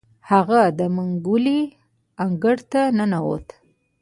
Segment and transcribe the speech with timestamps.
[0.29, 1.61] هغه د منګلي
[2.23, 3.47] انګړ ته ننوت.